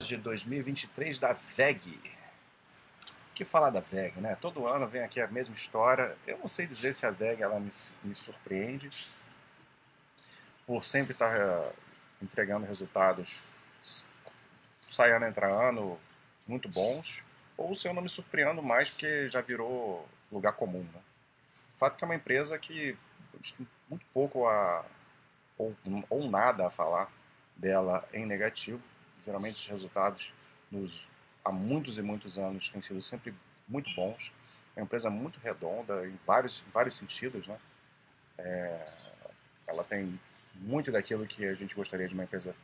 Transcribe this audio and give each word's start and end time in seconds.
de 0.00 0.16
2023 0.16 1.18
da 1.18 1.32
VEG. 1.32 2.00
Que 3.34 3.44
falar 3.44 3.70
da 3.70 3.80
VEG, 3.80 4.20
né? 4.20 4.36
Todo 4.40 4.68
ano 4.68 4.86
vem 4.86 5.02
aqui 5.02 5.20
a 5.20 5.26
mesma 5.26 5.56
história. 5.56 6.16
Eu 6.24 6.38
não 6.38 6.46
sei 6.46 6.68
dizer 6.68 6.92
se 6.92 7.04
a 7.04 7.10
VEG 7.10 7.42
ela 7.42 7.58
me, 7.58 7.70
me 8.04 8.14
surpreende 8.14 8.88
por 10.64 10.84
sempre 10.84 11.14
estar 11.14 11.40
uh, 11.40 11.72
entregando 12.22 12.64
resultados 12.64 13.40
saindo 14.88 15.24
entra 15.24 15.48
ano 15.48 15.98
muito 16.46 16.68
bons, 16.68 17.20
ou 17.56 17.74
se 17.74 17.88
eu 17.88 17.92
não 17.92 18.00
me 18.00 18.08
surpreendo 18.08 18.62
mais 18.62 18.90
porque 18.90 19.28
já 19.28 19.40
virou 19.40 20.08
lugar 20.30 20.52
comum. 20.52 20.86
Né? 20.94 21.00
O 21.74 21.78
fato 21.78 21.94
é 21.94 21.98
que 21.98 22.04
é 22.04 22.06
uma 22.06 22.14
empresa 22.14 22.56
que 22.56 22.96
muito 23.90 24.06
pouco 24.14 24.46
a, 24.46 24.84
ou, 25.58 25.76
ou 26.08 26.30
nada 26.30 26.68
a 26.68 26.70
falar 26.70 27.10
dela 27.56 28.08
em 28.12 28.24
negativo 28.24 28.80
Geralmente 29.24 29.56
os 29.56 29.66
resultados 29.68 30.32
nos, 30.70 31.06
há 31.44 31.52
muitos 31.52 31.98
e 31.98 32.02
muitos 32.02 32.38
anos 32.38 32.68
têm 32.68 32.80
sido 32.82 33.02
sempre 33.02 33.34
muito 33.66 33.94
bons. 33.94 34.32
É 34.74 34.80
uma 34.80 34.84
empresa 34.84 35.10
muito 35.10 35.40
redonda 35.40 36.06
em 36.06 36.18
vários, 36.26 36.62
em 36.66 36.70
vários 36.70 36.96
sentidos. 36.96 37.46
Né? 37.46 37.58
É, 38.38 38.88
ela 39.66 39.84
tem 39.84 40.18
muito 40.54 40.90
daquilo 40.90 41.26
que 41.26 41.44
a 41.44 41.54
gente 41.54 41.74
gostaria 41.74 42.08
de 42.08 42.14
uma 42.14 42.24
empresa 42.24 42.54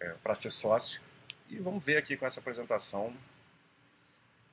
é, 0.00 0.10
para 0.22 0.34
ser 0.34 0.50
sócio. 0.50 1.00
E 1.48 1.58
vamos 1.58 1.84
ver 1.84 1.96
aqui 1.96 2.16
com 2.16 2.26
essa 2.26 2.40
apresentação 2.40 3.14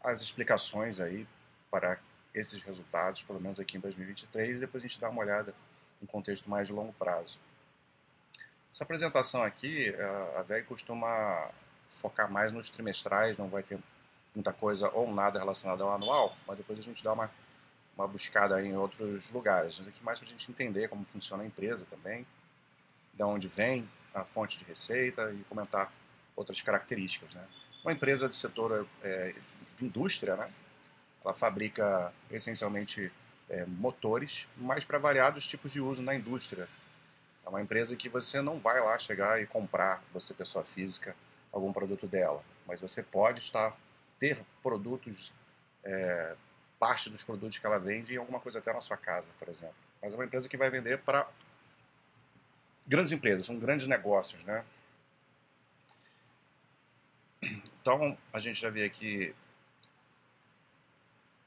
as 0.04 0.22
explicações 0.22 1.00
aí 1.00 1.26
para 1.72 1.98
esses 2.34 2.62
resultados, 2.62 3.24
pelo 3.24 3.40
menos 3.40 3.60
aqui 3.60 3.78
em 3.78 3.80
2023, 3.80 4.58
e 4.58 4.60
depois 4.60 4.84
a 4.84 4.88
gente 4.88 5.00
dá 5.00 5.10
uma 5.10 5.22
olhada 5.22 5.54
em 6.02 6.06
contexto 6.06 6.50
mais 6.50 6.68
de 6.68 6.74
longo 6.74 6.92
prazo. 6.94 7.40
Essa 8.74 8.84
apresentação 8.84 9.44
aqui, 9.44 9.94
a 10.36 10.42
VEG 10.42 10.66
costuma 10.66 11.48
focar 11.90 12.32
mais 12.32 12.52
nos 12.52 12.72
trimestrais, 12.72 13.38
não 13.38 13.48
vai 13.48 13.62
ter 13.62 13.78
muita 14.34 14.52
coisa 14.52 14.90
ou 14.90 15.14
nada 15.14 15.38
relacionado 15.38 15.84
ao 15.84 15.94
anual, 15.94 16.36
mas 16.48 16.58
depois 16.58 16.80
a 16.80 16.82
gente 16.82 17.04
dá 17.04 17.14
uma, 17.14 17.30
uma 17.96 18.08
buscada 18.08 18.60
em 18.66 18.76
outros 18.76 19.30
lugares. 19.30 19.80
Aqui 19.80 20.04
mais 20.04 20.18
para 20.18 20.28
a 20.28 20.32
gente 20.32 20.50
entender 20.50 20.88
como 20.88 21.06
funciona 21.06 21.44
a 21.44 21.46
empresa 21.46 21.86
também, 21.88 22.26
de 23.14 23.22
onde 23.22 23.48
vem 23.48 23.88
a 24.12 24.26
fonte 24.26 24.58
de 24.58 24.66
receita 24.66 25.32
e 25.32 25.44
comentar 25.44 25.94
outras 26.36 26.60
características. 26.60 27.32
Né? 27.32 27.46
Uma 27.84 27.94
empresa 27.94 28.28
do 28.28 28.34
setor 28.34 28.88
é, 29.04 29.36
de 29.78 29.86
indústria, 29.86 30.36
né? 30.36 30.50
ela 31.24 31.36
fabrica 31.36 32.12
essencialmente 32.32 33.12
é, 33.52 33.68
motores, 33.68 34.48
mas 34.58 34.84
para 34.84 34.98
variados 34.98 35.46
tipos 35.46 35.72
de 35.72 35.80
uso 35.80 36.02
na 36.02 36.16
indústria 36.16 36.68
é 37.46 37.50
uma 37.50 37.62
empresa 37.62 37.96
que 37.96 38.10
você 38.10 38.42
não 38.42 38.60
vai 38.60 38.80
lá 38.80 38.98
chegar 38.98 39.42
e 39.42 39.46
comprar, 39.46 40.02
você 40.14 40.34
pessoa 40.34 40.64
física, 40.64 41.16
algum 41.52 41.74
produto 41.74 42.08
dela. 42.08 42.44
Mas 42.66 42.82
você 42.82 43.04
pode 43.04 43.40
estar 43.40 43.76
ter 44.20 44.42
produtos, 44.62 45.32
é, 45.84 46.36
parte 46.80 47.10
dos 47.10 47.24
produtos 47.24 47.58
que 47.58 47.66
ela 47.66 47.78
vende 47.78 48.14
em 48.14 48.18
alguma 48.18 48.40
coisa 48.40 48.60
até 48.60 48.72
na 48.72 48.82
sua 48.82 48.98
casa, 48.98 49.28
por 49.38 49.50
exemplo. 49.50 49.76
Mas 50.02 50.14
é 50.14 50.16
uma 50.16 50.26
empresa 50.26 50.48
que 50.48 50.58
vai 50.58 50.70
vender 50.70 51.00
para 51.00 51.28
grandes 52.88 53.12
empresas, 53.12 53.46
são 53.46 53.58
grandes 53.60 53.88
negócios, 53.88 54.42
né? 54.44 54.64
Então, 57.82 58.18
a 58.32 58.40
gente 58.40 58.62
já 58.62 58.70
vê 58.70 58.86
aqui 58.86 59.36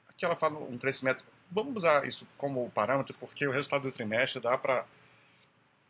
aqui 0.09 0.25
ela 0.25 0.37
fala 0.37 0.59
um 0.59 0.79
crescimento. 0.79 1.25
Vamos 1.51 1.77
usar 1.77 2.07
isso 2.07 2.27
como 2.37 2.71
parâmetro, 2.71 3.15
porque 3.19 3.47
o 3.47 3.51
resultado 3.51 3.83
do 3.83 3.93
trimestre 3.93 4.43
dá 4.43 4.59
para 4.59 4.85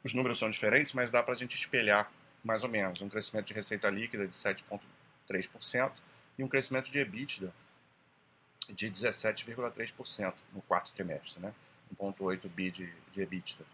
os 0.06 0.14
números 0.14 0.38
são 0.38 0.48
diferentes, 0.48 0.92
mas 0.92 1.10
dá 1.10 1.20
para 1.20 1.32
a 1.32 1.36
gente 1.36 1.56
espelhar 1.56 2.10
mais 2.44 2.62
ou 2.62 2.70
menos 2.70 3.00
um 3.02 3.08
crescimento 3.08 3.46
de 3.46 3.54
receita 3.54 3.90
líquida 3.90 4.26
de 4.26 4.34
7,3% 4.34 5.92
e 6.38 6.44
um 6.44 6.48
crescimento 6.48 6.90
de 6.90 6.98
EBITDA 7.00 7.52
de 8.68 8.88
17,3% 8.88 10.32
no 10.52 10.62
quarto 10.62 10.92
trimestre, 10.92 11.40
né? 11.40 11.52
1,8 12.00 12.48
bi 12.48 12.70
de, 12.70 12.92
de 13.12 13.20
EBITDA. 13.20 13.64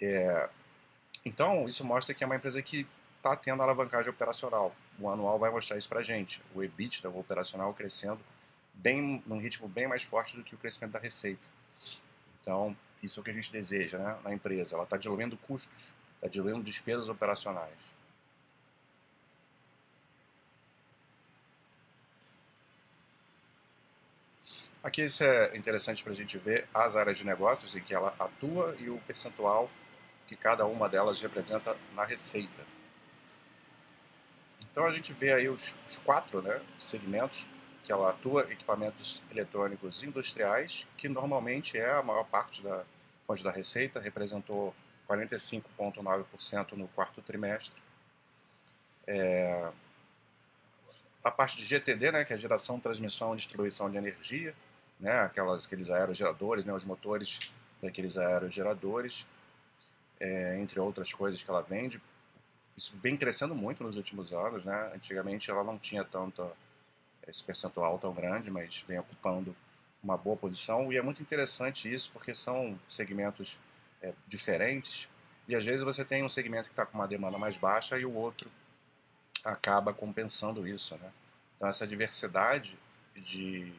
É, 0.00 0.48
então, 1.24 1.66
isso 1.68 1.84
mostra 1.84 2.12
que 2.12 2.24
é 2.24 2.26
uma 2.26 2.36
empresa 2.36 2.60
que 2.60 2.84
está 3.16 3.36
tendo 3.36 3.62
alavancagem 3.62 4.10
operacional. 4.10 4.74
O 4.98 5.08
anual 5.08 5.38
vai 5.38 5.50
mostrar 5.50 5.78
isso 5.78 5.88
para 5.88 6.00
a 6.00 6.02
gente. 6.02 6.42
O 6.54 6.62
EBITDA, 6.62 7.08
o 7.08 7.20
operacional, 7.20 7.72
crescendo 7.72 8.20
bem, 8.74 9.22
num 9.24 9.38
ritmo 9.38 9.68
bem 9.68 9.86
mais 9.86 10.02
forte 10.02 10.36
do 10.36 10.42
que 10.42 10.56
o 10.56 10.58
crescimento 10.58 10.92
da 10.92 10.98
receita. 10.98 11.46
Então, 12.40 12.76
isso 13.02 13.18
é 13.18 13.20
o 13.20 13.24
que 13.24 13.30
a 13.30 13.34
gente 13.34 13.52
deseja 13.52 13.98
né, 13.98 14.18
na 14.24 14.32
empresa. 14.32 14.74
Ela 14.74 14.84
está 14.84 14.96
diluindo 14.96 15.36
custos, 15.36 15.70
está 16.16 16.28
diluindo 16.28 16.62
despesas 16.62 17.08
operacionais. 17.08 17.96
Aqui 24.82 25.02
isso 25.02 25.24
é 25.24 25.56
interessante 25.56 26.02
para 26.02 26.12
a 26.12 26.14
gente 26.14 26.38
ver 26.38 26.68
as 26.72 26.94
áreas 26.94 27.18
de 27.18 27.26
negócios 27.26 27.74
em 27.74 27.80
que 27.80 27.92
ela 27.92 28.14
atua 28.20 28.76
e 28.78 28.88
o 28.88 28.98
percentual 28.98 29.68
que 30.28 30.36
cada 30.36 30.64
uma 30.64 30.88
delas 30.88 31.20
representa 31.20 31.76
na 31.94 32.04
receita. 32.04 32.62
Então 34.60 34.86
a 34.86 34.92
gente 34.92 35.12
vê 35.12 35.32
aí 35.32 35.48
os, 35.48 35.74
os 35.88 35.98
quatro 35.98 36.40
né, 36.40 36.60
segmentos 36.78 37.46
que 37.86 37.92
ela 37.92 38.10
atua, 38.10 38.42
equipamentos 38.50 39.22
eletrônicos 39.30 40.02
industriais, 40.02 40.84
que 40.98 41.08
normalmente 41.08 41.78
é 41.78 41.92
a 41.92 42.02
maior 42.02 42.24
parte 42.24 42.60
da, 42.60 42.84
fonte 43.24 43.44
da 43.44 43.50
receita, 43.52 44.00
representou 44.00 44.74
45,9% 45.08 46.72
no 46.72 46.88
quarto 46.88 47.22
trimestre. 47.22 47.80
É, 49.06 49.70
a 51.22 51.30
parte 51.30 51.58
de 51.58 51.64
GTD, 51.64 52.10
né, 52.10 52.24
que 52.24 52.32
é 52.32 52.36
geração, 52.36 52.80
transmissão 52.80 53.34
e 53.34 53.36
distribuição 53.36 53.88
de 53.88 53.96
energia, 53.96 54.52
né, 54.98 55.20
aquelas, 55.20 55.64
aqueles 55.64 55.88
aerogeradores, 55.88 56.64
né, 56.64 56.72
os 56.72 56.84
motores 56.84 57.52
daqueles 57.80 58.18
aerogeradores, 58.18 59.24
é, 60.18 60.58
entre 60.58 60.80
outras 60.80 61.12
coisas 61.12 61.40
que 61.40 61.48
ela 61.48 61.62
vende. 61.62 62.02
Isso 62.76 62.96
vem 63.00 63.16
crescendo 63.16 63.54
muito 63.54 63.84
nos 63.84 63.96
últimos 63.96 64.32
anos. 64.32 64.64
Né? 64.64 64.92
Antigamente 64.94 65.50
ela 65.50 65.62
não 65.62 65.78
tinha 65.78 66.04
tanto 66.04 66.50
esse 67.26 67.42
percentual 67.42 67.98
tão 67.98 68.12
grande, 68.12 68.50
mas 68.50 68.84
vem 68.86 68.98
ocupando 68.98 69.54
uma 70.02 70.16
boa 70.16 70.36
posição 70.36 70.92
e 70.92 70.96
é 70.96 71.02
muito 71.02 71.22
interessante 71.22 71.92
isso 71.92 72.10
porque 72.12 72.34
são 72.34 72.78
segmentos 72.88 73.58
é, 74.00 74.12
diferentes 74.28 75.08
e 75.48 75.54
às 75.54 75.64
vezes 75.64 75.82
você 75.82 76.04
tem 76.04 76.24
um 76.24 76.28
segmento 76.28 76.66
que 76.66 76.72
está 76.72 76.86
com 76.86 76.98
uma 76.98 77.08
demanda 77.08 77.38
mais 77.38 77.56
baixa 77.56 77.98
e 77.98 78.04
o 78.04 78.14
outro 78.14 78.50
acaba 79.44 79.92
compensando 79.92 80.66
isso, 80.66 80.96
né? 80.96 81.10
Então 81.56 81.68
essa 81.68 81.86
diversidade 81.86 82.76
de 83.14 83.72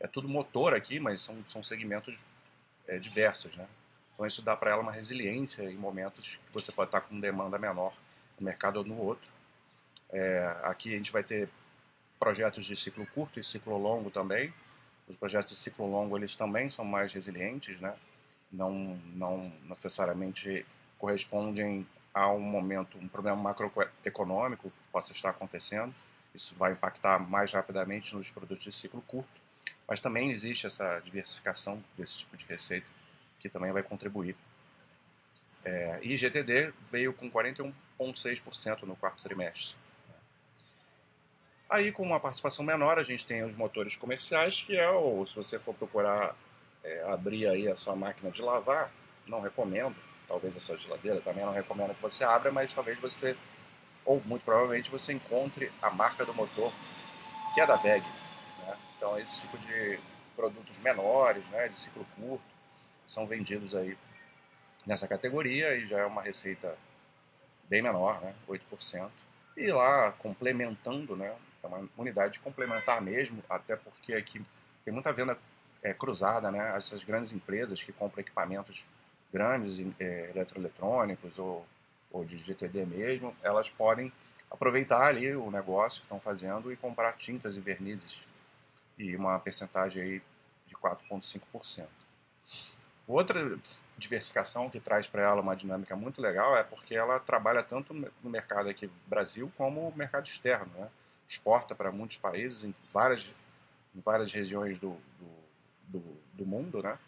é 0.00 0.06
tudo 0.06 0.28
motor 0.28 0.74
aqui, 0.74 0.98
mas 1.00 1.20
são, 1.20 1.44
são 1.46 1.62
segmentos 1.62 2.14
é, 2.86 2.98
diversos, 2.98 3.54
né? 3.56 3.66
Então 4.12 4.26
isso 4.26 4.42
dá 4.42 4.56
para 4.56 4.70
ela 4.70 4.82
uma 4.82 4.92
resiliência 4.92 5.62
em 5.64 5.76
momentos 5.76 6.38
que 6.46 6.52
você 6.52 6.72
pode 6.72 6.88
estar 6.88 7.00
tá 7.00 7.06
com 7.06 7.20
demanda 7.20 7.58
menor 7.58 7.94
no 8.38 8.44
mercado 8.44 8.78
ou 8.78 8.84
no 8.84 8.98
outro. 8.98 9.30
É, 10.10 10.56
aqui 10.62 10.92
a 10.92 10.96
gente 10.96 11.12
vai 11.12 11.22
ter 11.22 11.48
projetos 12.18 12.64
de 12.66 12.76
ciclo 12.76 13.06
curto 13.14 13.38
e 13.40 13.44
ciclo 13.44 13.78
longo 13.78 14.10
também, 14.10 14.52
os 15.06 15.16
projetos 15.16 15.50
de 15.50 15.56
ciclo 15.56 15.90
longo 15.90 16.16
eles 16.16 16.36
também 16.36 16.68
são 16.68 16.84
mais 16.84 17.12
resilientes, 17.12 17.80
né? 17.80 17.94
não, 18.52 18.98
não 19.14 19.52
necessariamente 19.68 20.66
correspondem 20.98 21.86
a 22.12 22.30
um 22.30 22.40
momento, 22.40 22.98
um 22.98 23.08
problema 23.08 23.36
macroeconômico 23.36 24.70
que 24.70 24.92
possa 24.92 25.12
estar 25.12 25.30
acontecendo. 25.30 25.94
Isso 26.34 26.54
vai 26.56 26.72
impactar 26.72 27.18
mais 27.18 27.52
rapidamente 27.52 28.14
nos 28.14 28.30
produtos 28.30 28.64
de 28.64 28.72
ciclo 28.72 29.02
curto, 29.02 29.40
mas 29.86 30.00
também 30.00 30.30
existe 30.30 30.66
essa 30.66 31.00
diversificação 31.00 31.82
desse 31.96 32.18
tipo 32.18 32.36
de 32.36 32.44
receita 32.46 32.86
que 33.38 33.48
também 33.48 33.72
vai 33.72 33.82
contribuir. 33.82 34.36
É, 35.64 35.98
e 36.02 36.16
GTD 36.16 36.72
veio 36.90 37.12
com 37.12 37.30
41,6% 37.30 38.82
no 38.82 38.96
quarto 38.96 39.22
trimestre. 39.22 39.74
Aí, 41.68 41.92
com 41.92 42.02
uma 42.02 42.18
participação 42.18 42.64
menor, 42.64 42.98
a 42.98 43.02
gente 43.02 43.26
tem 43.26 43.42
os 43.42 43.54
motores 43.54 43.94
comerciais, 43.94 44.62
que 44.62 44.74
é, 44.74 44.88
ou 44.88 45.26
se 45.26 45.36
você 45.36 45.58
for 45.58 45.74
procurar 45.74 46.34
é, 46.82 47.02
abrir 47.02 47.46
aí 47.46 47.68
a 47.68 47.76
sua 47.76 47.94
máquina 47.94 48.30
de 48.30 48.40
lavar, 48.40 48.90
não 49.26 49.42
recomendo, 49.42 49.94
talvez 50.26 50.56
a 50.56 50.60
sua 50.60 50.78
geladeira 50.78 51.20
também 51.20 51.44
não 51.44 51.52
recomendo 51.52 51.94
que 51.94 52.00
você 52.00 52.24
abra, 52.24 52.50
mas 52.50 52.72
talvez 52.72 52.98
você, 52.98 53.36
ou 54.02 54.22
muito 54.24 54.42
provavelmente 54.44 54.90
você 54.90 55.12
encontre 55.12 55.70
a 55.82 55.90
marca 55.90 56.24
do 56.24 56.32
motor, 56.32 56.72
que 57.52 57.60
é 57.60 57.66
da 57.66 57.76
VEG. 57.76 58.02
Né? 58.60 58.78
Então, 58.96 59.18
esse 59.18 59.42
tipo 59.42 59.58
de 59.58 60.00
produtos 60.34 60.78
menores, 60.78 61.44
né, 61.50 61.68
de 61.68 61.76
ciclo 61.76 62.06
curto, 62.16 62.44
são 63.06 63.26
vendidos 63.26 63.74
aí 63.74 63.98
nessa 64.86 65.06
categoria 65.06 65.74
e 65.74 65.86
já 65.86 65.98
é 65.98 66.06
uma 66.06 66.22
receita 66.22 66.78
bem 67.68 67.82
menor, 67.82 68.22
né, 68.22 68.34
8%. 68.48 69.10
E 69.54 69.66
lá, 69.66 70.12
complementando, 70.12 71.14
né, 71.14 71.34
é 71.76 71.78
uma 71.78 71.88
unidade 71.96 72.40
complementar 72.40 73.00
mesmo, 73.00 73.42
até 73.48 73.76
porque 73.76 74.14
aqui 74.14 74.44
tem 74.84 74.92
muita 74.92 75.12
venda 75.12 75.38
é, 75.82 75.92
cruzada, 75.92 76.50
né? 76.50 76.74
Essas 76.76 77.04
grandes 77.04 77.32
empresas 77.32 77.82
que 77.82 77.92
compram 77.92 78.20
equipamentos 78.20 78.84
grandes, 79.32 79.78
é, 80.00 80.30
eletroeletrônicos 80.34 81.38
ou, 81.38 81.66
ou 82.10 82.24
de 82.24 82.38
GTD 82.38 82.86
mesmo, 82.86 83.36
elas 83.42 83.68
podem 83.68 84.12
aproveitar 84.50 85.06
ali 85.06 85.34
o 85.34 85.50
negócio 85.50 86.00
que 86.00 86.06
estão 86.06 86.18
fazendo 86.18 86.72
e 86.72 86.76
comprar 86.76 87.12
tintas 87.12 87.56
e 87.56 87.60
vernizes 87.60 88.22
e 88.98 89.14
uma 89.14 89.38
percentagem 89.38 90.02
aí 90.02 90.22
de 90.66 90.74
4,5%. 90.74 91.86
Outra 93.06 93.58
diversificação 93.96 94.68
que 94.68 94.80
traz 94.80 95.06
para 95.06 95.22
ela 95.22 95.40
uma 95.40 95.56
dinâmica 95.56 95.96
muito 95.96 96.20
legal 96.20 96.56
é 96.56 96.62
porque 96.62 96.94
ela 96.94 97.18
trabalha 97.18 97.62
tanto 97.62 97.94
no 97.94 98.30
mercado 98.30 98.68
aqui 98.68 98.90
Brasil 99.06 99.50
como 99.56 99.90
no 99.90 99.96
mercado 99.96 100.26
externo, 100.26 100.70
né? 100.76 100.88
Exporta 101.28 101.74
para 101.74 101.92
muitos 101.92 102.16
países 102.16 102.64
em 102.64 102.74
várias, 102.92 103.26
em 103.94 104.00
várias 104.00 104.32
regiões 104.32 104.78
do, 104.78 104.96
do, 105.18 105.98
do, 105.98 106.16
do 106.32 106.46
mundo, 106.46 106.82
né? 106.82 106.98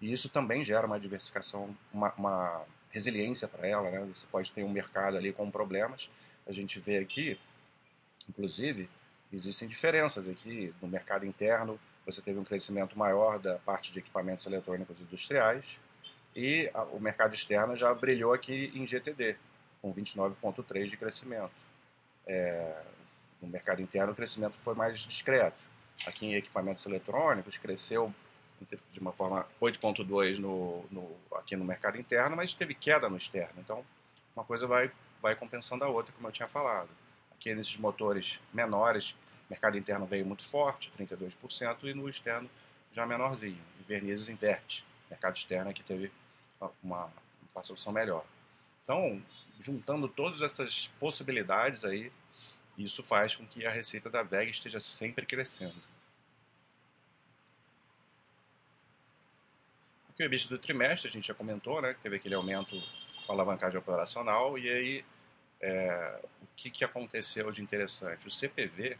E 0.00 0.12
isso 0.12 0.28
também 0.28 0.64
gera 0.64 0.86
uma 0.86 0.98
diversificação, 0.98 1.76
uma, 1.92 2.12
uma 2.14 2.64
resiliência 2.90 3.46
para 3.46 3.66
ela, 3.66 3.90
né? 3.90 4.00
Você 4.12 4.26
pode 4.26 4.50
ter 4.52 4.62
um 4.64 4.70
mercado 4.70 5.16
ali 5.16 5.32
com 5.32 5.50
problemas. 5.50 6.10
A 6.46 6.52
gente 6.52 6.78
vê 6.78 6.98
aqui, 6.98 7.38
inclusive, 8.28 8.88
existem 9.32 9.68
diferenças 9.68 10.28
aqui 10.28 10.74
no 10.80 10.88
mercado 10.88 11.26
interno. 11.26 11.78
Você 12.06 12.20
teve 12.20 12.38
um 12.38 12.44
crescimento 12.44 12.98
maior 12.98 13.38
da 13.38 13.58
parte 13.58 13.92
de 13.92 13.98
equipamentos 13.98 14.46
eletrônicos 14.46 15.00
industriais 15.00 15.64
e 16.34 16.70
a, 16.74 16.82
o 16.82 17.00
mercado 17.00 17.34
externo 17.34 17.76
já 17.76 17.92
brilhou 17.94 18.32
aqui 18.32 18.72
em 18.74 18.86
GTD, 18.86 19.36
com 19.80 19.94
29,3% 19.94 20.90
de 20.90 20.96
crescimento. 20.96 21.52
É, 22.26 22.82
no 23.44 23.52
mercado 23.52 23.82
interno, 23.82 24.12
o 24.12 24.14
crescimento 24.14 24.54
foi 24.64 24.74
mais 24.74 25.00
discreto. 25.00 25.56
Aqui 26.06 26.26
em 26.26 26.34
equipamentos 26.34 26.84
eletrônicos, 26.86 27.56
cresceu 27.58 28.12
de 28.92 29.00
uma 29.00 29.12
forma 29.12 29.46
8,2 29.60 30.38
no, 30.38 30.84
no, 30.90 31.16
aqui 31.36 31.54
no 31.54 31.64
mercado 31.64 31.98
interno, 31.98 32.36
mas 32.36 32.54
teve 32.54 32.74
queda 32.74 33.08
no 33.08 33.16
externo. 33.16 33.54
Então, 33.58 33.84
uma 34.34 34.44
coisa 34.44 34.66
vai, 34.66 34.90
vai 35.20 35.34
compensando 35.34 35.84
a 35.84 35.88
outra, 35.88 36.12
como 36.12 36.28
eu 36.28 36.32
tinha 36.32 36.48
falado. 36.48 36.88
Aqui 37.32 37.54
nesses 37.54 37.76
motores 37.76 38.40
menores, 38.52 39.14
mercado 39.50 39.76
interno 39.76 40.06
veio 40.06 40.24
muito 40.24 40.44
forte, 40.44 40.90
32%, 40.98 41.84
e 41.84 41.94
no 41.94 42.08
externo 42.08 42.48
já 42.92 43.06
menorzinho. 43.06 43.60
E 43.80 43.82
vernizes 43.82 44.28
inverte. 44.28 44.84
Mercado 45.10 45.36
externo 45.36 45.72
que 45.72 45.82
teve 45.82 46.10
uma, 46.82 47.12
uma 47.54 47.62
solução 47.62 47.92
melhor. 47.92 48.24
Então, 48.82 49.20
juntando 49.60 50.08
todas 50.08 50.40
essas 50.40 50.90
possibilidades 50.98 51.84
aí, 51.84 52.10
isso 52.76 53.02
faz 53.02 53.36
com 53.36 53.46
que 53.46 53.64
a 53.64 53.70
receita 53.70 54.10
da 54.10 54.22
VEG 54.22 54.50
esteja 54.50 54.80
sempre 54.80 55.24
crescendo. 55.24 55.74
Aqui 60.10 60.22
o 60.22 60.26
EBITDA 60.26 60.48
do 60.50 60.58
trimestre, 60.58 61.08
a 61.08 61.10
gente 61.10 61.26
já 61.26 61.34
comentou, 61.34 61.82
né, 61.82 61.94
que 61.94 62.00
teve 62.00 62.16
aquele 62.16 62.34
aumento 62.34 62.80
com 63.26 63.32
a 63.32 63.34
alavancagem 63.34 63.78
operacional, 63.78 64.56
e 64.58 64.68
aí 64.68 65.04
é, 65.60 66.20
o 66.42 66.46
que, 66.56 66.70
que 66.70 66.84
aconteceu 66.84 67.50
de 67.50 67.62
interessante? 67.62 68.26
O 68.26 68.30
CPV, 68.30 68.96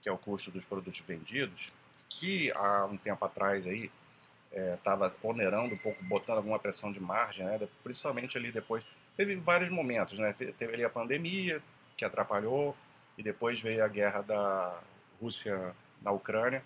que 0.00 0.08
é 0.08 0.12
o 0.12 0.18
custo 0.18 0.50
dos 0.50 0.64
produtos 0.64 1.00
vendidos, 1.00 1.72
que 2.08 2.52
há 2.52 2.84
um 2.84 2.96
tempo 2.96 3.24
atrás 3.24 3.66
aí 3.66 3.90
estava 4.52 5.06
é, 5.08 5.12
onerando 5.22 5.74
um 5.74 5.78
pouco, 5.78 6.04
botando 6.04 6.36
alguma 6.36 6.60
pressão 6.60 6.92
de 6.92 7.00
margem, 7.00 7.44
né, 7.44 7.68
principalmente 7.82 8.38
ali 8.38 8.52
depois, 8.52 8.84
teve 9.16 9.34
vários 9.36 9.70
momentos, 9.70 10.18
né, 10.18 10.32
teve 10.32 10.74
ali 10.74 10.84
a 10.84 10.90
pandemia, 10.90 11.60
que 11.96 12.04
atrapalhou, 12.04 12.76
e 13.16 13.22
depois 13.22 13.60
veio 13.60 13.84
a 13.84 13.88
guerra 13.88 14.22
da 14.22 14.80
Rússia 15.20 15.74
na 16.02 16.10
Ucrânia, 16.10 16.62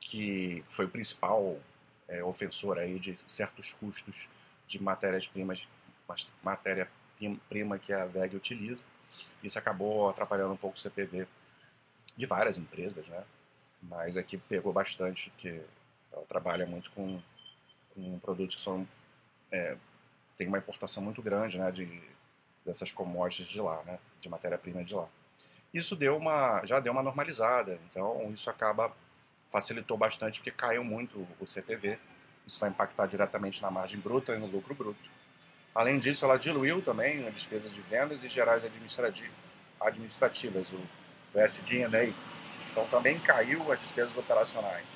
que 0.00 0.64
foi 0.68 0.84
o 0.84 0.88
principal 0.88 1.58
é, 2.08 2.22
ofensor 2.22 2.78
aí 2.78 2.98
de 2.98 3.18
certos 3.26 3.72
custos 3.72 4.28
de 4.66 4.82
matérias-primas, 4.82 5.66
matéria-prima 6.42 7.78
que 7.78 7.92
a 7.92 8.04
VEG 8.04 8.36
utiliza. 8.36 8.84
Isso 9.42 9.58
acabou 9.58 10.08
atrapalhando 10.08 10.52
um 10.52 10.56
pouco 10.56 10.76
o 10.76 10.80
CPV 10.80 11.26
de 12.16 12.26
várias 12.26 12.58
empresas, 12.58 13.06
né? 13.06 13.24
Mas 13.82 14.16
aqui 14.16 14.36
pegou 14.36 14.72
bastante, 14.72 15.30
porque 15.30 15.62
ela 16.12 16.24
trabalha 16.26 16.66
muito 16.66 16.90
com, 16.92 17.20
com 17.94 18.18
produtos 18.18 18.56
que 18.56 18.62
são 18.62 18.86
é, 19.50 19.76
tem 20.36 20.48
uma 20.48 20.58
importação 20.58 21.02
muito 21.02 21.22
grande, 21.22 21.58
né? 21.58 21.70
De 21.70 22.02
dessas 22.64 22.90
commodities 22.90 23.48
de 23.48 23.60
lá, 23.60 23.82
né? 23.84 23.98
De 24.20 24.28
matéria-prima 24.28 24.84
de 24.84 24.94
lá. 24.94 25.06
Isso 25.72 25.94
deu 25.94 26.16
uma, 26.16 26.64
já 26.64 26.80
deu 26.80 26.92
uma 26.92 27.02
normalizada. 27.02 27.78
Então 27.90 28.30
isso 28.32 28.48
acaba 28.48 28.92
facilitou 29.50 29.96
bastante 29.96 30.40
porque 30.40 30.50
caiu 30.50 30.84
muito 30.84 31.26
o 31.40 31.46
CPV. 31.46 31.98
Isso 32.46 32.60
vai 32.60 32.70
impactar 32.70 33.06
diretamente 33.06 33.60
na 33.62 33.70
margem 33.70 33.98
bruta 33.98 34.34
e 34.34 34.38
no 34.38 34.46
lucro 34.46 34.74
bruto. 34.74 35.16
Além 35.74 35.98
disso, 35.98 36.24
ela 36.24 36.38
diluiu 36.38 36.80
também 36.80 37.26
as 37.26 37.34
despesas 37.34 37.72
de 37.74 37.80
vendas 37.82 38.22
e 38.24 38.28
gerais 38.28 38.64
administrativas, 39.80 40.66
o, 40.72 40.80
SG&A. 41.38 42.14
Então 42.70 42.86
também 42.88 43.18
caiu 43.20 43.70
as 43.70 43.80
despesas 43.80 44.16
operacionais. 44.16 44.86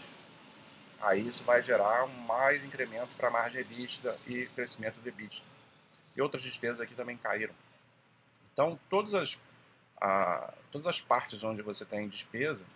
Aí 1.01 1.27
isso 1.27 1.45
vai 1.45 1.63
gerar 1.63 2.07
mais 2.07 2.65
incremento 2.65 3.11
para 3.17 3.29
a 3.29 3.31
margem 3.31 3.61
EBITDA 3.61 4.17
e 4.27 4.47
crescimento 4.47 5.01
do 5.01 5.09
EBITDA. 5.09 5.43
E 6.17 6.23
outras 6.23 6.43
despesas 6.43 6.81
aqui 6.81 6.95
também 6.95 7.17
caíram. 7.17 7.55
Então 8.61 8.79
todas 8.91 9.15
as, 9.15 9.39
a, 9.99 10.53
todas 10.71 10.87
as 10.87 11.01
partes 11.01 11.43
onde 11.43 11.63
você 11.63 11.83
tem 11.83 12.07
despesa 12.07 12.67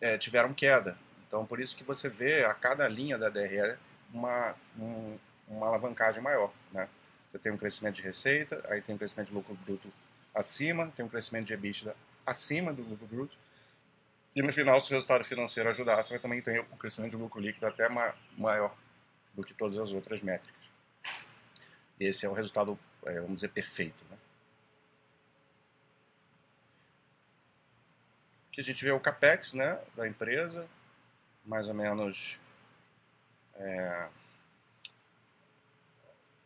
é, 0.00 0.16
tiveram 0.16 0.54
queda. 0.54 0.96
Então, 1.26 1.44
por 1.44 1.58
isso 1.58 1.76
que 1.76 1.82
você 1.82 2.08
vê 2.08 2.44
a 2.44 2.54
cada 2.54 2.86
linha 2.86 3.18
da 3.18 3.28
DRE 3.28 3.76
uma, 4.12 4.54
um, 4.78 5.18
uma 5.48 5.66
alavancagem 5.66 6.22
maior. 6.22 6.52
Né? 6.70 6.88
Você 7.32 7.38
tem 7.40 7.50
um 7.50 7.56
crescimento 7.56 7.96
de 7.96 8.02
receita, 8.02 8.64
aí 8.68 8.80
tem 8.80 8.94
um 8.94 8.98
crescimento 8.98 9.30
de 9.30 9.34
lucro 9.34 9.56
bruto 9.66 9.92
acima, 10.32 10.92
tem 10.94 11.04
um 11.04 11.08
crescimento 11.08 11.46
de 11.46 11.54
EBITDA 11.54 11.96
acima 12.24 12.72
do 12.72 12.82
lucro 12.82 13.08
bruto. 13.08 13.36
E 14.36 14.42
no 14.42 14.52
final, 14.52 14.80
se 14.80 14.92
o 14.92 14.94
resultado 14.94 15.24
financeiro 15.24 15.68
ajudar, 15.70 16.00
você 16.00 16.16
também 16.20 16.40
ter 16.40 16.60
um 16.60 16.76
crescimento 16.76 17.10
de 17.10 17.16
lucro 17.16 17.40
líquido 17.40 17.66
até 17.66 17.88
maior 18.38 18.72
do 19.34 19.42
que 19.42 19.52
todas 19.52 19.76
as 19.78 19.90
outras 19.90 20.22
métricas. 20.22 20.63
Esse 21.98 22.26
é 22.26 22.28
o 22.28 22.32
resultado, 22.32 22.78
é, 23.06 23.14
vamos 23.20 23.36
dizer, 23.36 23.48
perfeito. 23.48 24.04
Né? 24.10 24.18
que 28.54 28.60
a 28.60 28.64
gente 28.64 28.84
vê 28.84 28.92
o 28.92 29.00
capex 29.00 29.52
né, 29.52 29.80
da 29.96 30.06
empresa, 30.06 30.68
mais 31.44 31.66
ou 31.66 31.74
menos 31.74 32.38
é, 33.56 34.06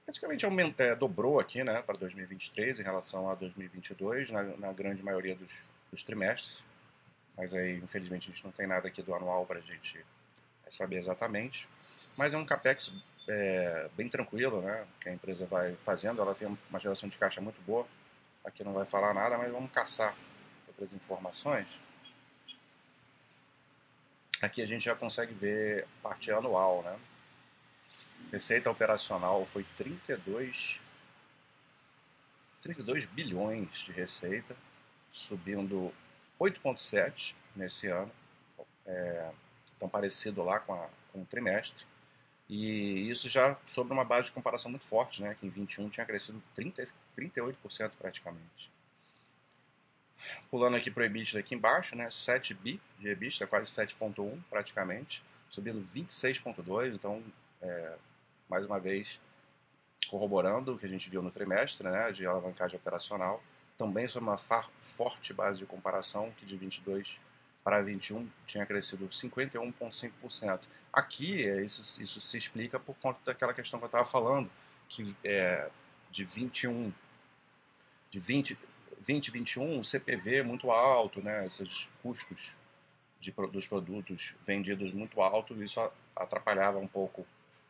praticamente 0.06 0.42
aumenta, 0.46 0.84
é, 0.84 0.94
dobrou 0.94 1.38
aqui 1.38 1.62
né, 1.62 1.82
para 1.82 1.98
2023 1.98 2.80
em 2.80 2.82
relação 2.82 3.30
a 3.30 3.34
2022, 3.34 4.30
na, 4.30 4.42
na 4.42 4.72
grande 4.72 5.02
maioria 5.02 5.34
dos, 5.36 5.52
dos, 5.92 6.02
trimestres. 6.02 6.62
Mas 7.36 7.52
aí, 7.52 7.76
infelizmente, 7.76 8.30
a 8.30 8.32
gente 8.32 8.44
não 8.44 8.52
tem 8.52 8.66
nada 8.66 8.88
aqui 8.88 9.02
do 9.02 9.14
anual 9.14 9.44
para 9.44 9.58
a 9.58 9.62
gente 9.62 10.02
saber 10.70 10.96
exatamente. 10.96 11.68
Mas 12.16 12.32
é 12.32 12.38
um 12.38 12.46
capex 12.46 12.90
é, 13.28 13.88
bem 13.94 14.08
tranquilo, 14.08 14.62
né, 14.62 14.86
que 15.00 15.08
a 15.08 15.12
empresa 15.12 15.46
vai 15.46 15.74
fazendo. 15.84 16.20
Ela 16.20 16.34
tem 16.34 16.48
uma 16.70 16.80
geração 16.80 17.08
de 17.08 17.18
caixa 17.18 17.40
muito 17.40 17.60
boa. 17.62 17.86
Aqui 18.44 18.64
não 18.64 18.72
vai 18.72 18.86
falar 18.86 19.12
nada, 19.12 19.36
mas 19.36 19.52
vamos 19.52 19.70
caçar 19.70 20.14
outras 20.66 20.92
informações. 20.92 21.66
Aqui 24.40 24.62
a 24.62 24.66
gente 24.66 24.84
já 24.84 24.94
consegue 24.94 25.34
ver 25.34 25.86
parte 26.02 26.30
anual, 26.30 26.82
né? 26.82 26.98
Receita 28.32 28.70
operacional 28.70 29.46
foi 29.46 29.64
32, 29.76 30.80
32 32.62 33.04
bilhões 33.06 33.80
de 33.80 33.92
receita, 33.92 34.56
subindo 35.12 35.92
8,7 36.38 37.34
nesse 37.56 37.88
ano, 37.88 38.12
é, 38.86 39.30
tão 39.78 39.88
parecido 39.88 40.42
lá 40.44 40.60
com, 40.60 40.74
a, 40.74 40.88
com 41.12 41.22
o 41.22 41.26
trimestre. 41.26 41.84
E 42.48 43.10
isso 43.10 43.28
já 43.28 43.56
sobre 43.66 43.92
uma 43.92 44.04
base 44.04 44.28
de 44.28 44.32
comparação 44.32 44.70
muito 44.70 44.84
forte, 44.84 45.20
né? 45.20 45.36
Que 45.38 45.46
em 45.46 45.50
21 45.50 45.88
tinha 45.90 46.06
crescido 46.06 46.42
30, 46.54 46.88
38% 47.16 47.90
praticamente. 47.98 48.70
Pulando 50.50 50.76
aqui 50.76 50.90
para 50.90 51.02
o 51.02 51.04
EBITDA 51.04 51.40
aqui 51.40 51.54
embaixo, 51.54 51.94
né, 51.94 52.10
7 52.10 52.54
bi 52.54 52.80
de 52.98 53.08
EBITDA, 53.08 53.46
quase 53.46 53.70
7.1 53.70 54.38
praticamente, 54.50 55.22
subindo 55.48 55.86
26.2, 55.94 56.94
então 56.94 57.22
é, 57.62 57.94
mais 58.48 58.64
uma 58.64 58.80
vez 58.80 59.20
corroborando 60.10 60.74
o 60.74 60.78
que 60.78 60.86
a 60.86 60.88
gente 60.88 61.08
viu 61.08 61.22
no 61.22 61.30
trimestre, 61.30 61.88
né, 61.88 62.10
de 62.10 62.26
alavancagem 62.26 62.76
operacional, 62.76 63.42
também 63.76 64.08
sobre 64.08 64.28
uma 64.28 64.38
forte 64.38 65.32
base 65.32 65.60
de 65.60 65.66
comparação 65.66 66.32
que 66.32 66.44
de 66.44 66.56
22 66.56 67.18
para 67.68 67.82
21 67.82 68.26
tinha 68.46 68.64
crescido 68.64 69.06
51,5%. 69.10 70.60
Aqui 70.90 71.46
é, 71.46 71.62
isso, 71.62 72.00
isso 72.00 72.18
se 72.18 72.38
explica 72.38 72.80
por 72.80 72.96
conta 72.96 73.20
daquela 73.26 73.52
questão 73.52 73.78
que 73.78 73.84
eu 73.84 73.88
estava 73.88 74.06
falando, 74.06 74.50
que 74.88 75.14
é, 75.22 75.68
de 76.10 76.24
21 76.24 76.90
de 78.10 78.18
20 78.18 78.58
2021 79.06 79.80
o 79.80 79.84
CPV 79.84 80.36
é 80.36 80.42
muito 80.42 80.70
alto, 80.70 81.20
né? 81.20 81.46
Esses 81.46 81.90
custos 82.02 82.56
de, 83.20 83.32
dos 83.52 83.66
produtos 83.66 84.34
vendidos 84.46 84.90
muito 84.94 85.20
alto, 85.20 85.62
isso 85.62 85.78
atrapalhava 86.16 86.78
um 86.78 86.88
pouco 86.88 87.26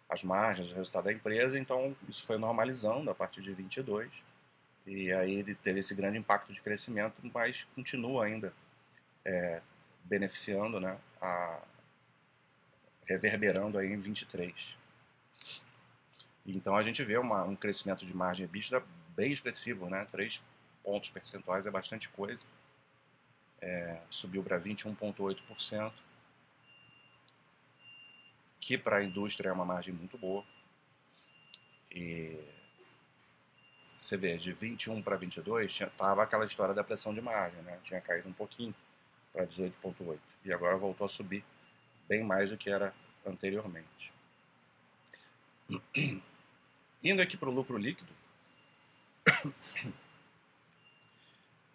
as 0.09 0.23
margens, 0.23 0.71
o 0.71 0.76
resultado 0.76 1.07
da 1.07 1.12
empresa, 1.12 1.59
então 1.59 1.97
isso 2.09 2.25
foi 2.25 2.38
normalizando 2.38 3.11
a 3.11 3.14
partir 3.17 3.43
de 3.43 3.52
22 3.52 4.09
E 4.87 5.12
aí 5.12 5.35
ele 5.35 5.57
teve 5.57 5.81
esse 5.81 5.93
grande 5.93 6.19
impacto 6.19 6.52
de 6.52 6.61
crescimento, 6.61 7.17
mas 7.35 7.67
continua 7.75 8.26
ainda 8.26 8.52
é, 9.25 9.61
beneficiando, 10.09 10.81
né, 10.81 10.99
a, 11.21 11.61
reverberando 13.07 13.79
aí 13.79 13.93
em 13.93 14.00
23. 14.00 14.77
Então 16.47 16.75
a 16.75 16.83
gente 16.83 17.03
vê 17.05 17.19
uma, 17.19 17.45
um 17.45 17.55
crescimento 17.55 18.07
de 18.07 18.15
margem 18.15 18.45
EBITDA 18.45 18.83
bem 19.15 19.33
expressivo, 19.33 19.88
né? 19.88 20.07
3 20.11 20.41
pontos 20.83 21.11
percentuais 21.11 21.67
é 21.67 21.71
bastante 21.71 22.09
coisa. 22.09 22.43
É, 23.61 24.00
subiu 24.09 24.43
para 24.43 24.59
21,8%, 24.59 25.93
que 28.61 28.79
para 28.79 28.99
a 28.99 29.05
indústria 29.05 29.50
é 29.50 29.53
uma 29.53 29.65
margem 29.65 29.93
muito 29.93 30.17
boa. 30.17 30.45
E 31.91 32.38
você 34.00 34.17
vê, 34.17 34.37
de 34.38 34.53
21 34.53 35.03
para 35.03 35.17
22, 35.17 35.81
estava 35.81 36.23
aquela 36.23 36.47
história 36.47 36.75
da 36.75 36.85
pressão 36.85 37.12
de 37.12 37.21
margem, 37.21 37.61
né? 37.62 37.79
Tinha 37.83 38.00
caído 38.00 38.29
um 38.29 38.33
pouquinho 38.33 38.75
para 39.33 39.47
18,8 39.47 40.19
e 40.45 40.53
agora 40.53 40.77
voltou 40.77 41.05
a 41.05 41.09
subir 41.09 41.45
bem 42.09 42.25
mais 42.25 42.51
do 42.51 42.57
que 42.57 42.71
era 42.71 42.95
anteriormente. 43.27 44.13
Indo 47.03 47.23
aqui 47.23 47.37
para 47.37 47.49
o 47.49 47.53
lucro 47.53 47.77
líquido, 47.77 48.13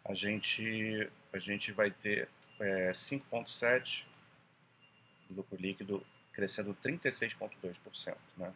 a 0.04 0.14
gente, 0.14 1.10
a 1.32 1.38
gente 1.38 1.72
vai 1.72 1.92
ter 1.92 2.28
é, 2.60 2.92
5,7 2.92 4.04
lucro 5.30 5.56
líquido 5.58 6.06
crescendo 6.32 6.76
36,2%. 6.84 8.18
Né? 8.38 8.54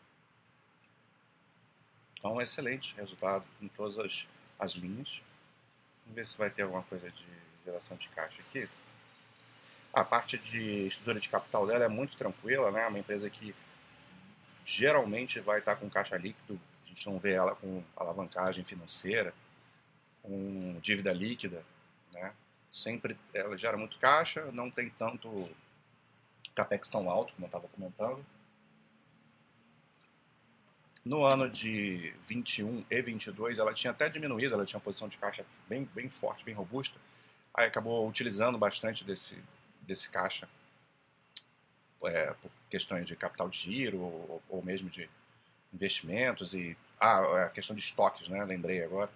Então, 2.17 2.33
um 2.33 2.41
excelente 2.41 2.95
resultado 2.95 3.45
em 3.61 3.67
todas 3.67 3.97
as, 3.99 4.27
as 4.59 4.71
linhas. 4.73 5.21
Vamos 6.03 6.15
ver 6.15 6.25
se 6.25 6.37
vai 6.37 6.49
ter 6.49 6.63
alguma 6.63 6.83
coisa 6.83 7.09
de 7.09 7.25
geração 7.63 7.95
de 7.97 8.09
caixa 8.09 8.41
aqui. 8.41 8.67
A 9.97 10.03
parte 10.05 10.37
de 10.37 10.85
estrutura 10.85 11.19
de 11.19 11.27
capital 11.27 11.65
dela 11.65 11.85
é 11.85 11.87
muito 11.87 12.15
tranquila, 12.15 12.69
né? 12.69 12.83
É 12.83 12.87
uma 12.87 12.99
empresa 12.99 13.27
que 13.31 13.55
geralmente 14.63 15.39
vai 15.39 15.57
estar 15.57 15.75
com 15.75 15.89
caixa 15.89 16.15
líquido, 16.15 16.61
a 16.85 16.87
gente 16.87 17.03
não 17.07 17.17
vê 17.17 17.31
ela 17.31 17.55
com 17.55 17.83
alavancagem 17.95 18.63
financeira, 18.63 19.33
com 20.21 20.77
dívida 20.83 21.11
líquida, 21.11 21.65
né? 22.13 22.31
Sempre 22.71 23.17
ela 23.33 23.57
gera 23.57 23.75
muito 23.75 23.97
caixa, 23.97 24.51
não 24.51 24.69
tem 24.69 24.91
tanto 24.91 25.49
capex 26.53 26.87
tão 26.89 27.09
alto, 27.09 27.33
como 27.33 27.45
eu 27.45 27.47
estava 27.47 27.67
comentando. 27.67 28.23
No 31.03 31.25
ano 31.25 31.49
de 31.49 32.13
21 32.27 32.85
e 32.87 33.01
22, 33.01 33.57
ela 33.57 33.73
tinha 33.73 33.89
até 33.89 34.07
diminuído, 34.09 34.53
ela 34.53 34.63
tinha 34.63 34.77
uma 34.77 34.83
posição 34.83 35.07
de 35.07 35.17
caixa 35.17 35.43
bem, 35.67 35.89
bem 35.95 36.07
forte, 36.07 36.45
bem 36.45 36.53
robusta. 36.53 36.99
Aí 37.51 37.65
acabou 37.65 38.07
utilizando 38.07 38.59
bastante 38.59 39.03
desse, 39.03 39.35
desse 39.87 40.09
caixa 40.09 40.47
é, 42.03 42.33
por 42.41 42.51
questões 42.69 43.07
de 43.07 43.15
capital 43.15 43.49
de 43.49 43.57
giro 43.57 43.99
ou, 43.99 44.43
ou, 44.49 44.63
mesmo 44.63 44.89
de 44.89 45.09
investimentos 45.73 46.53
e 46.53 46.77
ah, 46.99 47.45
a 47.45 47.49
questão 47.49 47.75
de 47.75 47.81
estoques, 47.81 48.27
né? 48.27 48.43
Lembrei 48.43 48.83
agora, 48.83 49.09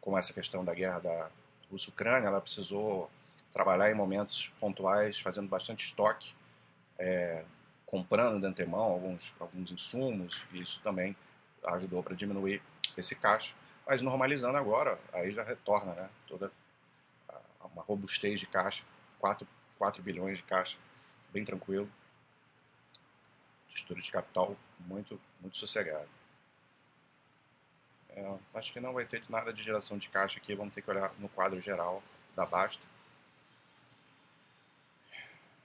com 0.00 0.16
essa 0.16 0.32
questão 0.32 0.64
da 0.64 0.74
guerra 0.74 1.00
da 1.00 1.30
Rússia-Ucrânia, 1.70 2.28
ela 2.28 2.40
precisou 2.40 3.10
trabalhar 3.52 3.90
em 3.90 3.94
momentos 3.94 4.52
pontuais, 4.60 5.18
fazendo 5.18 5.48
bastante 5.48 5.84
estoque, 5.86 6.34
é, 6.98 7.44
comprando 7.86 8.40
de 8.40 8.46
antemão 8.46 8.80
alguns, 8.80 9.34
alguns 9.40 9.72
insumos, 9.72 10.44
e 10.52 10.60
isso 10.60 10.80
também 10.82 11.16
ajudou 11.64 12.02
para 12.02 12.14
diminuir 12.14 12.62
esse 12.96 13.14
caixa. 13.14 13.54
Mas 13.86 14.02
normalizando 14.02 14.58
agora, 14.58 14.98
aí 15.12 15.32
já 15.32 15.42
retorna 15.42 15.94
né, 15.94 16.10
toda 16.26 16.52
uma 17.72 17.82
robustez 17.82 18.40
de 18.40 18.46
caixa, 18.46 18.84
4 19.18 19.46
4 19.78 20.02
bilhões 20.02 20.36
de 20.36 20.42
caixa, 20.42 20.76
bem 21.32 21.44
tranquilo. 21.44 21.90
Estrutura 23.68 24.00
de 24.00 24.10
capital 24.10 24.56
muito, 24.80 25.20
muito 25.40 25.56
sossegada. 25.56 26.08
É, 28.10 28.38
acho 28.54 28.72
que 28.72 28.80
não 28.80 28.92
vai 28.92 29.04
ter 29.04 29.22
nada 29.28 29.52
de 29.52 29.62
geração 29.62 29.96
de 29.96 30.08
caixa 30.08 30.38
aqui, 30.38 30.54
vamos 30.54 30.74
ter 30.74 30.82
que 30.82 30.90
olhar 30.90 31.12
no 31.18 31.28
quadro 31.28 31.60
geral 31.60 32.02
da 32.34 32.44
Basta. 32.44 32.82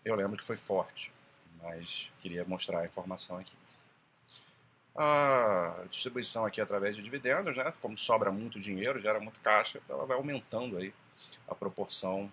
Eu 0.05 0.15
lembro 0.15 0.37
que 0.37 0.43
foi 0.43 0.57
forte, 0.57 1.11
mas 1.61 2.11
queria 2.21 2.43
mostrar 2.45 2.81
a 2.81 2.85
informação 2.85 3.37
aqui. 3.37 3.55
A 4.95 5.85
distribuição 5.89 6.45
aqui 6.45 6.61
através 6.61 6.95
de 6.95 7.01
dividendos, 7.01 7.55
né? 7.57 7.73
como 7.81 7.97
sobra 7.97 8.31
muito 8.31 8.59
dinheiro, 8.59 9.01
gera 9.01 9.19
muito 9.19 9.39
caixa, 9.39 9.81
ela 9.89 10.05
vai 10.05 10.15
aumentando 10.15 10.77
aí 10.77 10.93
a 11.47 11.55
proporção 11.55 12.31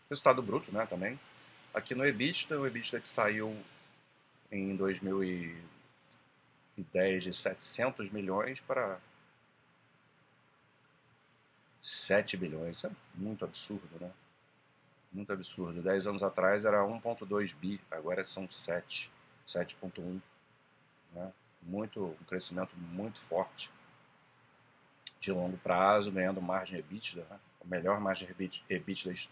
Resultado 0.09 0.41
bruto, 0.43 0.73
né, 0.73 0.87
também. 0.87 1.21
Aqui 1.75 1.95
no 1.95 2.07
EBITDA, 2.07 2.59
o 2.59 2.67
EBITDA 2.67 2.99
que 3.01 3.09
saiu 3.09 3.55
em 4.51 4.75
2010 4.77 7.25
de 7.25 7.35
700 7.35 8.11
milhões 8.11 8.61
para 8.61 8.99
7 11.89 12.37
bilhões. 12.37 12.77
Isso 12.77 12.87
é 12.87 12.91
muito 13.15 13.45
absurdo, 13.45 13.89
né? 13.99 14.11
Muito 15.11 15.33
absurdo. 15.33 15.81
10 15.81 16.07
anos 16.07 16.23
atrás 16.23 16.65
era 16.65 16.83
1,2 16.83 17.55
bi, 17.55 17.81
agora 17.91 18.25
são 18.25 18.49
7, 18.51 19.11
7,1. 19.47 20.21
Né? 21.15 21.33
Muito, 21.63 22.05
um 22.05 22.25
crescimento 22.25 22.77
muito 22.77 23.19
forte 23.23 23.71
de 25.19 25.33
longo 25.33 25.57
prazo, 25.57 26.13
ganhando 26.13 26.43
margem 26.43 26.79
EBITDA, 26.79 27.27
né? 27.31 27.41
a 27.61 27.67
melhor 27.67 27.99
margem 28.01 28.29
EBITDA, 28.29 29.29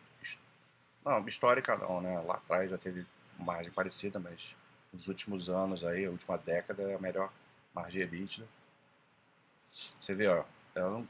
não, 1.04 1.28
histórica 1.28 1.76
não, 1.76 2.00
né? 2.00 2.20
Lá 2.22 2.34
atrás 2.34 2.68
já 2.68 2.76
teve 2.76 3.06
margem 3.38 3.70
parecida, 3.70 4.18
mas 4.18 4.56
nos 4.92 5.06
últimos 5.06 5.48
anos 5.48 5.84
aí, 5.84 6.04
a 6.04 6.10
última 6.10 6.36
década 6.36 6.82
é 6.82 6.96
a 6.96 6.98
melhor 6.98 7.32
margem 7.72 8.02
EBITDA. 8.02 8.44
Você 10.00 10.14
vê, 10.14 10.26
ó, 10.26 10.42
não, 10.80 11.08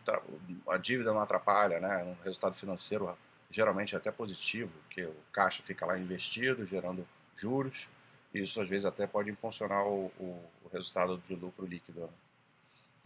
a 0.68 0.76
dívida 0.76 1.12
não 1.12 1.20
atrapalha, 1.20 1.80
né? 1.80 2.04
Um 2.04 2.14
resultado 2.24 2.54
financeiro 2.54 3.16
geralmente 3.50 3.94
é 3.94 3.98
até 3.98 4.10
positivo, 4.10 4.72
que 4.90 5.02
o 5.04 5.14
caixa 5.32 5.62
fica 5.62 5.86
lá 5.86 5.98
investido, 5.98 6.66
gerando 6.66 7.06
juros, 7.36 7.88
e 8.34 8.40
isso 8.42 8.60
às 8.60 8.68
vezes 8.68 8.84
até 8.84 9.06
pode 9.06 9.30
impulsionar 9.30 9.86
o, 9.86 10.06
o, 10.18 10.50
o 10.64 10.68
resultado 10.72 11.22
de 11.26 11.34
lucro 11.34 11.66
líquido. 11.66 12.00
Né? 12.00 12.08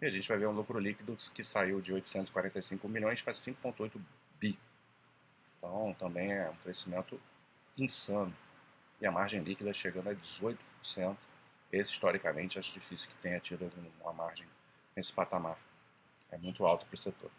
E 0.02 0.06
a 0.06 0.10
gente 0.10 0.28
vai 0.28 0.38
ver 0.38 0.48
um 0.48 0.52
lucro 0.52 0.78
líquido 0.78 1.16
que 1.34 1.44
saiu 1.44 1.80
de 1.80 1.92
845 1.92 2.88
milhões 2.88 3.20
para 3.20 3.32
5,8 3.32 4.00
bi. 4.38 4.58
Então 5.58 5.94
também 5.98 6.32
é 6.32 6.48
um 6.48 6.56
crescimento 6.56 7.20
insano. 7.76 8.34
E 9.00 9.06
a 9.06 9.12
margem 9.12 9.42
líquida 9.42 9.72
chegando 9.72 10.08
a 10.08 10.14
18%. 10.14 10.56
Esse, 11.72 11.92
historicamente, 11.92 12.58
acho 12.58 12.72
difícil 12.72 13.08
que 13.08 13.14
tenha 13.22 13.38
tido 13.38 13.70
uma 14.00 14.12
margem 14.12 14.46
nesse 14.96 15.12
patamar. 15.12 15.56
É 16.30 16.38
muito 16.38 16.64
alto 16.64 16.86
para 16.86 16.94
o 16.94 16.98
setor. 16.98 17.30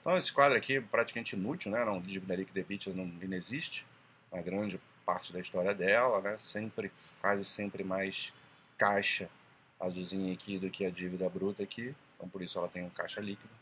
Então, 0.00 0.16
esse 0.16 0.32
quadro 0.32 0.58
aqui 0.58 0.76
é 0.76 0.80
praticamente 0.80 1.34
inútil, 1.34 1.70
né? 1.70 1.84
Não, 1.84 2.00
dívida 2.00 2.36
líquida 2.36 2.60
EBITDA 2.60 2.92
não, 2.92 3.06
não 3.06 3.36
existe. 3.36 3.86
Uma 4.30 4.42
grande 4.42 4.78
parte 5.06 5.32
da 5.32 5.40
história 5.40 5.74
dela, 5.74 6.20
né? 6.20 6.36
Sempre, 6.36 6.92
quase 7.20 7.44
sempre 7.44 7.82
mais 7.82 8.32
caixa 8.76 9.30
azulzinha 9.80 10.32
aqui 10.32 10.58
do 10.58 10.70
que 10.70 10.84
a 10.84 10.90
dívida 10.90 11.28
bruta 11.28 11.62
aqui. 11.62 11.94
Então, 12.16 12.28
por 12.28 12.42
isso 12.42 12.58
ela 12.58 12.68
tem 12.68 12.84
um 12.84 12.90
caixa 12.90 13.20
líquido. 13.20 13.52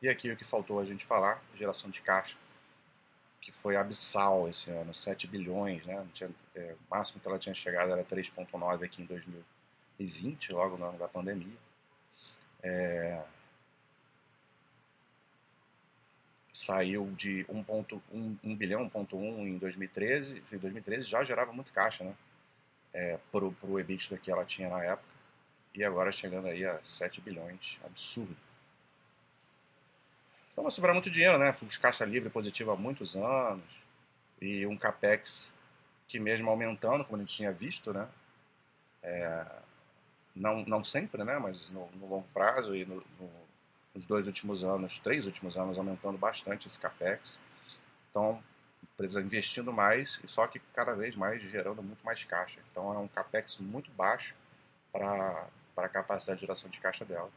E 0.00 0.08
aqui 0.08 0.30
o 0.30 0.36
que 0.36 0.44
faltou 0.44 0.78
a 0.78 0.84
gente 0.84 1.04
falar, 1.04 1.42
geração 1.56 1.90
de 1.90 2.00
caixa, 2.00 2.36
que 3.40 3.50
foi 3.50 3.76
abissal 3.76 4.48
esse 4.48 4.70
ano, 4.70 4.94
7 4.94 5.26
bilhões, 5.26 5.84
né? 5.84 6.06
Tinha, 6.14 6.30
é, 6.54 6.74
o 6.74 6.94
máximo 6.94 7.20
que 7.20 7.26
ela 7.26 7.38
tinha 7.38 7.54
chegado 7.54 7.90
era 7.90 8.04
3,9 8.04 8.84
aqui 8.84 9.02
em 9.02 9.06
2020, 9.98 10.52
logo 10.52 10.76
no 10.76 10.86
ano 10.86 10.98
da 10.98 11.08
pandemia. 11.08 11.56
É, 12.62 13.22
saiu 16.52 17.10
de 17.16 17.44
1,1 17.44 18.00
1 18.42 18.56
bilhão, 18.56 18.88
1,1 18.90 19.46
em 19.46 19.58
2013, 19.58 20.42
em 20.52 20.58
2013 20.58 21.06
já 21.06 21.22
gerava 21.22 21.52
muito 21.52 21.72
caixa, 21.72 22.04
né? 22.04 22.14
É, 22.92 23.18
para 23.30 23.44
o 23.44 23.78
EBITDA 23.78 24.16
que 24.16 24.30
ela 24.30 24.44
tinha 24.44 24.68
na 24.68 24.82
época, 24.82 25.08
e 25.74 25.84
agora 25.84 26.10
chegando 26.10 26.48
aí 26.48 26.64
a 26.64 26.80
7 26.82 27.20
bilhões, 27.20 27.78
absurdo. 27.84 28.36
Então 30.52 30.64
vai 30.64 30.72
sobrar 30.72 30.94
muito 30.94 31.10
dinheiro, 31.10 31.38
né? 31.38 31.54
De 31.62 31.78
caixa 31.78 32.04
livre 32.04 32.30
positivo 32.30 32.72
há 32.72 32.76
muitos 32.76 33.14
anos. 33.14 33.64
E 34.40 34.66
um 34.66 34.76
capex 34.76 35.52
que 36.08 36.18
mesmo 36.18 36.50
aumentando, 36.50 37.04
como 37.04 37.18
a 37.18 37.20
gente 37.20 37.36
tinha 37.36 37.52
visto, 37.52 37.92
né? 37.92 38.08
É, 39.02 39.46
não, 40.38 40.64
não 40.64 40.84
sempre, 40.84 41.24
né? 41.24 41.38
Mas 41.38 41.68
no, 41.70 41.88
no 41.92 42.06
longo 42.06 42.26
prazo 42.32 42.74
e 42.74 42.84
no, 42.84 42.96
no, 42.96 43.30
nos 43.94 44.06
dois 44.06 44.26
últimos 44.26 44.64
anos, 44.64 44.98
três 45.00 45.26
últimos 45.26 45.56
anos, 45.56 45.76
aumentando 45.78 46.16
bastante 46.16 46.66
esse 46.66 46.78
capex. 46.78 47.38
Então, 48.10 48.42
empresa 48.82 49.20
investindo 49.20 49.72
mais, 49.72 50.20
só 50.26 50.46
que 50.46 50.58
cada 50.72 50.94
vez 50.94 51.14
mais 51.14 51.42
gerando 51.42 51.82
muito 51.82 52.04
mais 52.04 52.24
caixa. 52.24 52.60
Então, 52.70 52.92
é 52.94 52.98
um 52.98 53.08
capex 53.08 53.58
muito 53.58 53.90
baixo 53.92 54.34
para 54.92 55.48
a 55.76 55.88
capacidade 55.88 56.38
de 56.38 56.46
geração 56.46 56.70
de 56.70 56.80
caixa 56.80 57.04
dela. 57.04 57.30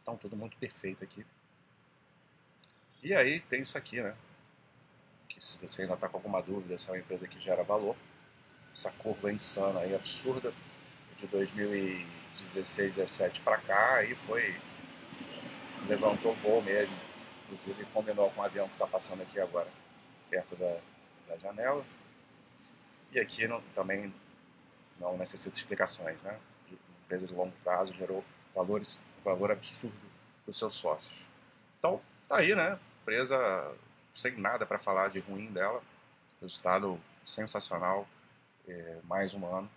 Então, 0.00 0.16
tudo 0.16 0.36
muito 0.36 0.56
perfeito 0.56 1.02
aqui. 1.02 1.26
E 3.02 3.14
aí 3.14 3.40
tem 3.40 3.62
isso 3.62 3.76
aqui, 3.76 4.00
né? 4.00 4.14
Que 5.28 5.44
se 5.44 5.58
você 5.58 5.82
ainda 5.82 5.94
está 5.94 6.08
com 6.08 6.16
alguma 6.16 6.42
dúvida, 6.42 6.74
essa 6.74 6.90
é 6.90 6.94
uma 6.94 6.98
empresa 6.98 7.28
que 7.28 7.38
gera 7.38 7.62
valor. 7.62 7.96
Essa 8.72 8.90
curva 8.92 9.32
insana 9.32 9.80
aí, 9.80 9.94
absurda, 9.94 10.52
de 11.18 11.26
2016, 11.26 12.96
17 12.96 13.40
para 13.40 13.58
cá, 13.58 13.96
aí 13.96 14.14
foi. 14.26 14.54
levantou 15.88 16.34
voo 16.36 16.62
mesmo. 16.62 16.94
Inclusive 17.50 17.84
combinou 17.92 18.30
com 18.30 18.40
o 18.40 18.44
avião 18.44 18.66
que 18.66 18.74
está 18.74 18.86
passando 18.86 19.22
aqui 19.22 19.38
agora, 19.38 19.68
perto 20.28 20.56
da, 20.56 20.78
da 21.28 21.36
janela. 21.38 21.84
E 23.12 23.20
aqui 23.20 23.46
não, 23.46 23.62
também 23.74 24.12
não 24.98 25.16
necessita 25.16 25.56
explicações, 25.56 26.20
né? 26.22 26.38
empresa 27.04 27.26
de 27.26 27.34
longo 27.34 27.52
prazo 27.62 27.92
gerou 27.92 28.24
valores, 28.52 28.98
valor 29.24 29.52
absurdo 29.52 29.94
para 30.44 30.50
os 30.50 30.58
seus 30.58 30.74
sócios. 30.74 31.22
Então, 31.78 32.00
tá 32.28 32.38
aí, 32.38 32.54
né? 32.54 32.78
empresa 33.02 33.36
sem 34.12 34.36
nada 34.36 34.66
para 34.66 34.78
falar 34.78 35.08
de 35.08 35.20
ruim 35.20 35.52
dela. 35.52 35.80
Resultado 36.40 37.00
sensacional, 37.24 38.08
é, 38.66 38.98
mais 39.04 39.32
um 39.34 39.46
ano. 39.46 39.70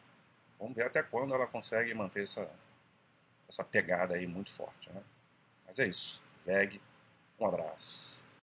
Vamos 0.60 0.76
ver 0.76 0.86
até 0.86 1.02
quando 1.02 1.34
ela 1.34 1.48
consegue 1.48 1.94
manter 1.94 2.24
essa, 2.24 2.50
essa 3.48 3.64
pegada 3.64 4.16
aí 4.16 4.28
muito 4.28 4.52
forte. 4.52 4.92
Né? 4.92 5.02
Mas 5.66 5.80
é 5.80 5.88
isso. 5.88 6.22
VEG, 6.46 6.82
um 7.40 7.46
abraço. 7.46 8.19